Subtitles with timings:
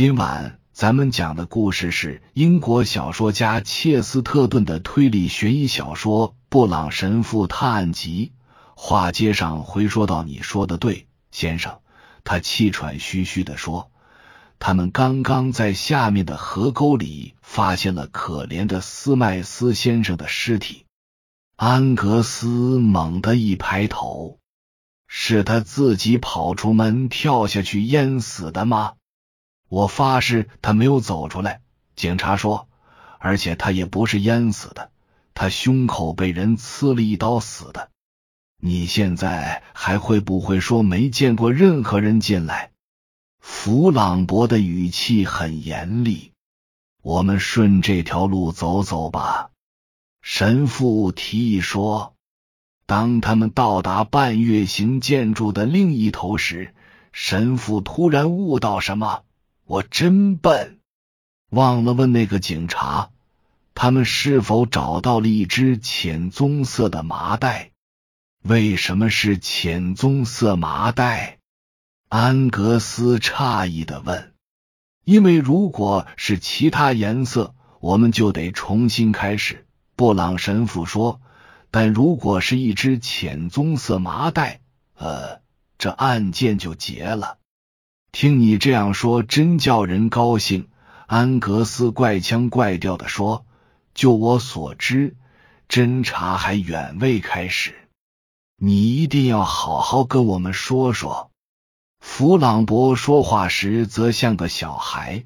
[0.00, 8.32] 今晚咱们讲的故事是英国小说家切斯特顿的推理悬疑小说《布朗神父探案集》。
[8.74, 11.80] 话接上回说到，你说的对，先生。
[12.24, 13.90] 他气喘吁吁的说
[14.58, 20.86] ：“他们刚刚在下面的河沟里发现了可怜的斯麦斯先生的尸体。”
[21.56, 22.46] 安格斯
[22.78, 24.38] 猛地一拍头
[25.06, 28.94] ：“是他自己跑出门跳下去淹死的吗？”
[29.70, 31.62] 我发誓他没有走出来。
[31.94, 32.68] 警察说
[33.18, 34.90] ：“而且他也不是淹死的，
[35.32, 37.88] 他胸口被人刺了一刀死的。”
[38.62, 42.72] 你现在还会不会说没见过任何人进来？
[43.38, 46.32] 弗朗博的语气很严厉。
[47.00, 49.50] 我们顺这条路走走吧，
[50.20, 52.14] 神父提议说。
[52.86, 56.74] 当他们到达半月形建筑的另一头时，
[57.12, 59.22] 神父突然悟到什么
[59.70, 60.80] ：“我真笨，
[61.50, 63.10] 忘了问那个警察，
[63.72, 67.70] 他们是否找到了一只浅棕色的麻袋。”
[68.42, 71.38] 为什么是浅棕色麻袋？
[72.08, 74.32] 安格斯诧异的问。
[75.04, 79.68] 因为如果是其他颜色，我们就得重新开始。
[79.94, 81.20] 布朗神父说。
[81.70, 84.62] 但如果是一只浅棕色麻袋，
[84.96, 85.40] 呃，
[85.78, 87.38] 这案件就结了。
[88.12, 90.68] 听你这样说，真叫人高兴。
[91.06, 93.44] 安格斯怪腔怪调的说。
[93.92, 95.16] 就我所知，
[95.68, 97.74] 侦查还远未开始。
[98.56, 101.30] 你一定要好好跟我们说说。
[101.98, 105.24] 弗朗博说话时则像个小孩，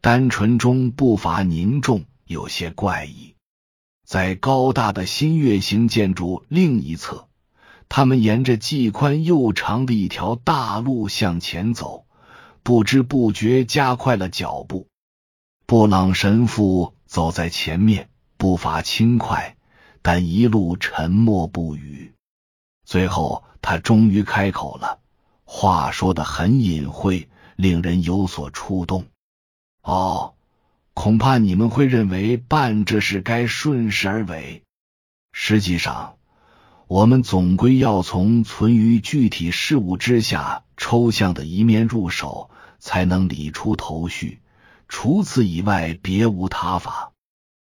[0.00, 3.34] 单纯中不乏凝重，有些怪异。
[4.04, 7.28] 在高大的新月形建筑另一侧，
[7.88, 12.05] 他们沿着既宽又长的一条大路向前走，
[12.66, 14.88] 不知不觉加快了脚步。
[15.66, 19.56] 布朗神父走在前面，步伐轻快，
[20.02, 22.12] 但一路沉默不语。
[22.84, 24.98] 最后，他终于开口了，
[25.44, 29.04] 话说的很隐晦，令人有所触动。
[29.82, 30.34] 哦，
[30.92, 34.64] 恐怕你们会认为办这事该顺势而为。
[35.30, 36.16] 实际上，
[36.88, 44.40] 我们总归要从存于具体事物之下抽象的一面入手，才能理出头绪。
[44.88, 47.12] 除此以外，别无他法。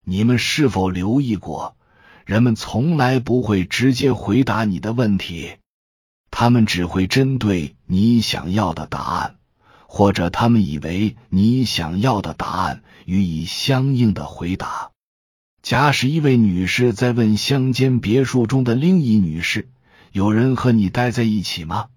[0.05, 1.77] 你们是否留意过？
[2.27, 5.57] 人们从来不会直接回答你的问题，
[6.31, 9.37] 他们只会针对你想要的答案，
[9.87, 14.91] 或者他们以为你想要的答案予以相应的回答。
[15.63, 19.71] 假使一位女士在问乡间别墅中的另一女士
[20.13, 21.89] ：“有人和你待在一起吗？”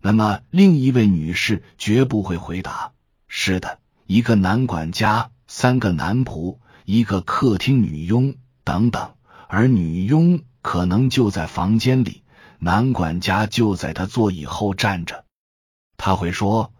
[0.00, 2.92] 那么另一位女士绝不会回答
[3.28, 8.34] ：“是的，一个男管家，三个男仆，一个客厅女佣，
[8.64, 9.12] 等等。”
[9.46, 12.22] 而女佣可能就在房间里，
[12.60, 15.24] 男管家就在他座椅后站着。
[15.96, 16.72] 他会说：“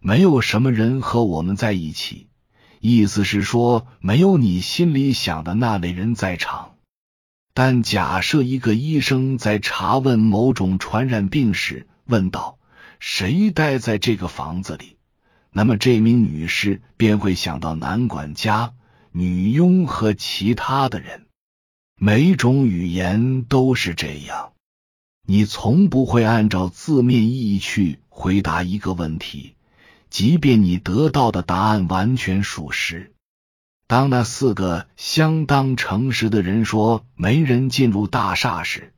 [0.00, 2.28] 没有什么人和我们在一起。”
[2.80, 6.74] 意思是说，没有你心里想的那类人在场。
[7.54, 12.58] 但假设一个医生在查问某种传染病时问道
[13.00, 14.96] ：“谁待在这个房子里？”
[15.56, 18.74] 那么这名女士便会想到男管家、
[19.12, 21.26] 女佣和其他的人。
[21.96, 24.52] 每种语言都是这样，
[25.24, 29.54] 你从不会按照字面意义去回答一个问题，
[30.10, 33.12] 即便你得到的答案完全属实。
[33.86, 38.92] 当那四个相当诚实的人说没人进入大厦时，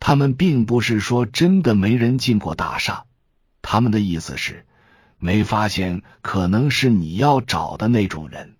[0.00, 3.04] 他们并不是说真的没人进过大厦，
[3.62, 4.66] 他们的意思是
[5.18, 8.56] 没发现可能是你要找的那种人。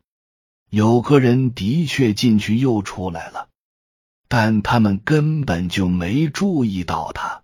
[0.70, 3.48] 有个人的确进去又出来了。
[4.32, 7.42] 但他们根本就没注意到他。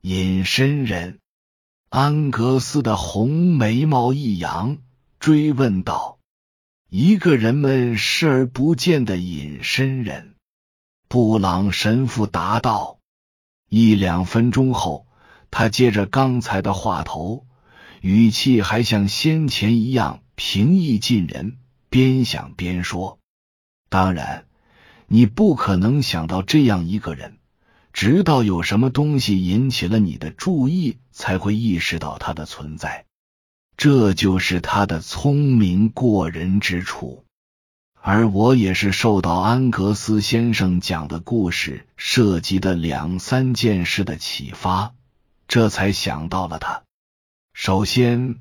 [0.00, 1.20] 隐身人
[1.90, 4.78] 安格斯的红眉毛一扬，
[5.20, 6.18] 追问道
[6.90, 10.34] ：“一个人们视而不见的隐身人？”
[11.06, 12.98] 布朗神父答道。
[13.68, 15.06] 一两分钟后，
[15.50, 17.46] 他接着刚才的话头，
[18.00, 21.58] 语气还像先前一样平易近人，
[21.88, 23.18] 边想边说
[23.88, 24.44] ：“当然。”
[25.10, 27.38] 你不可能想到这样一个人，
[27.94, 33.06] 直到有什么东西引起了你的注意，才会意识到他的存在。
[33.78, 37.24] 这就是他的聪明过人之处。
[38.02, 44.92] 而我也是受到安格斯先生讲的故事涉及的两三件事的启发，
[45.48, 46.82] 这才想到了他。
[47.54, 48.36] 首先，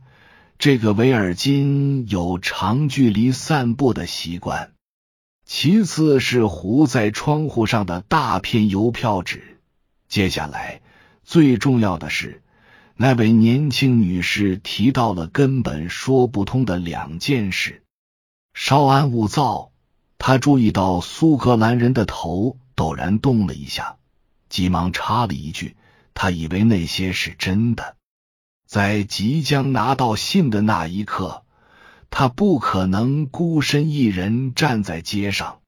[0.59, 4.74] 这个维尔金有长距离散步的习惯。
[5.45, 9.57] 其次是糊在窗户上的大片邮票纸。
[10.09, 10.81] 接下来
[11.24, 12.44] 最重要的是，
[12.98, 17.83] 那位年轻女士提到了根本说不通的两件事。
[18.54, 19.71] 稍安勿躁，
[20.18, 23.95] 他注意到苏格兰人的头陡然动了一下，
[24.50, 25.77] 急忙插了一句
[26.18, 27.96] ：“他以为那些是真的。”
[28.68, 31.44] 在即将拿到信的那一刻。
[32.10, 35.60] 他不可能孤身一人站在街上，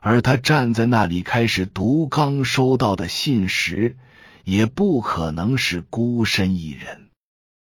[0.00, 3.98] 而他站在那里开始读刚收到的信时，
[4.44, 7.10] 也不可能是孤身一人。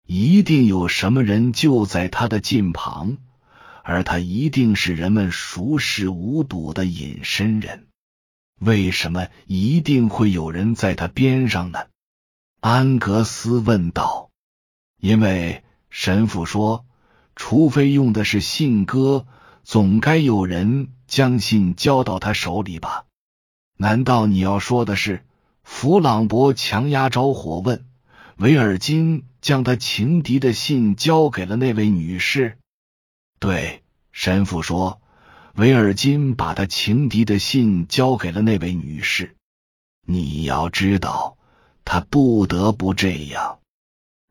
[0.08, 3.18] 一定有什么人就在他的近旁，
[3.84, 7.86] 而他一定是人们熟视无睹的隐身人。
[8.60, 11.86] 为什么一定会有人在他边上呢？
[12.64, 14.30] 安格斯问道。
[15.02, 16.86] 因为神父说。
[17.36, 19.26] 除非用的是信鸽，
[19.64, 23.06] 总该有人将信交到他手里吧？
[23.76, 25.26] 难道你要说的是？
[25.64, 27.86] 弗朗博强压着火问。
[28.38, 32.60] 维尔金将他情敌的信交给了那位女士。
[33.40, 33.82] 对，
[34.12, 35.02] 神父说，
[35.56, 39.36] 维尔金把他情敌的信交给了那位女士。
[40.06, 41.36] 你要知道，
[41.86, 43.60] 他不得不这样。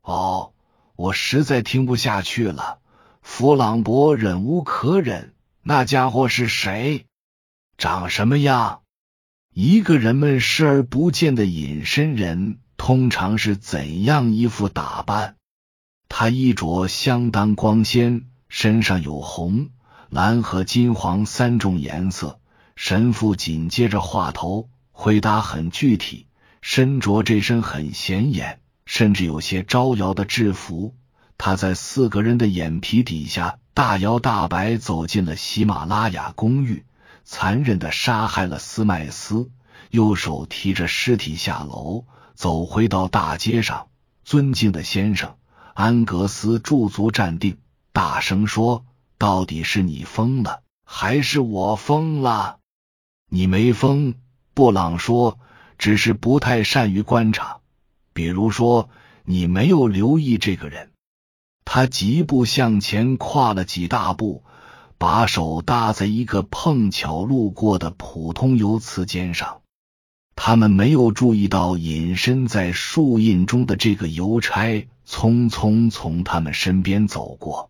[0.01, 0.53] 哦，
[0.95, 2.79] 我实在听不下去了。
[3.21, 7.05] 弗朗博忍无可忍，那家伙是谁？
[7.77, 8.81] 长什么样？
[9.53, 15.35] 一个人们视而不见的隐身人通常是怎样一副打扮？
[16.09, 19.69] 他衣着相当光鲜，身上有红、
[20.09, 22.39] 蓝和金黄三种颜色。
[22.75, 26.27] 神父紧接着话头，回答很具体，
[26.65, 30.95] 身着这身很显眼，甚至有些招摇的制服。
[31.37, 36.85] 他在四个人的眼皮底下大摇大摆走进了喜马拉雅公寓，
[37.25, 39.51] 残忍的杀害了斯麦斯，
[39.89, 43.87] 右手提着尸体下楼，走回到大街上。
[44.23, 45.35] 尊敬的先生，
[45.73, 47.57] 安格斯驻足站定，
[47.91, 48.85] 大声说
[49.19, 52.59] ：“到底是你疯了，还是我疯了？”
[53.27, 54.13] 你没疯，
[54.53, 55.39] 布朗说，
[55.77, 57.59] 只是不太善于观察。
[58.13, 58.89] 比如说，
[59.25, 60.91] 你没有留意这个人。
[61.65, 64.43] 他疾步向前跨了几大步，
[64.97, 69.61] 把手搭在一个碰巧路过的普通邮瓷肩上。
[70.35, 77.69] 他们没有注意到隐身在树荫中的这个邮差匆匆从他们身边走过。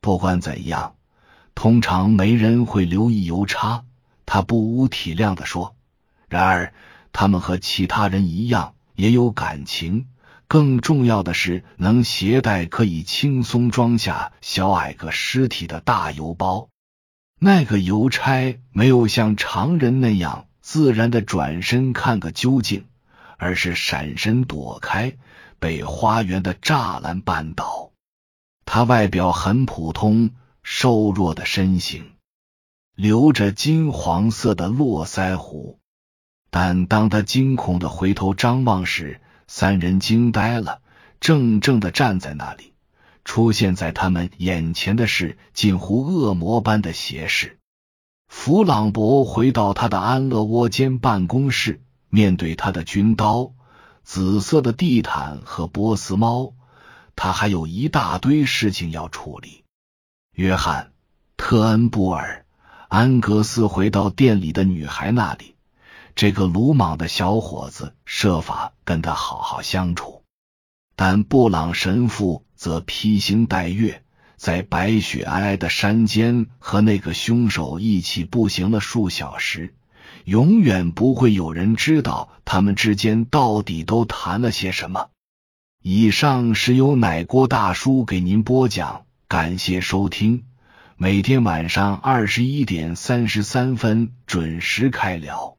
[0.00, 0.96] 不管怎样，
[1.54, 3.84] 通常没人会留意邮差。
[4.26, 5.76] 他不无体谅的说
[6.28, 6.72] ：“然而，
[7.12, 10.08] 他们和其他人一样，也有感情。”
[10.48, 16.68] 更重要的是，能携带可以轻松装下小矮个尸体的大邮包。
[17.40, 22.84] 那个邮差没有像常人那样自然的转身看个究竟，
[23.38, 25.16] 而是闪身躲开，
[25.58, 27.90] 被花园的栅栏绊倒。
[28.66, 30.32] 他外表很普通，
[30.62, 32.12] 瘦弱的身形，
[32.94, 35.78] 留着金黄色的络腮胡，
[36.54, 40.82] 但当他惊恐的回头张望时，三人惊呆了，
[41.18, 42.74] 怔怔的站在那里。
[43.24, 47.56] 出现在他们眼前的是近乎恶魔般的斜视。
[48.28, 53.52] 弗朗博回到他的安乐窝间办公室，面对他的军刀、
[54.02, 56.52] 紫色的地毯和波斯猫，
[57.16, 59.64] 他还有一大堆事情要处理。
[60.34, 60.92] 约翰、
[61.38, 62.44] 特恩布尔、
[62.88, 65.51] 安格斯回到店里的女孩那里。
[66.14, 70.22] 这个鲁莽的小伙子设法跟他好好相处，
[70.96, 74.02] 但布朗神父则披星戴月，
[74.36, 79.74] 在白雪皑皑的山间和那个凶手一起步行了数小时。
[80.24, 85.08] 永远不会有人知道他们之间到底都谈了些什么。
[85.82, 90.44] 以上是由奶锅大叔给您播讲，感谢收听。
[90.96, 95.56] 每天晚上二十一点三十三分准时开聊。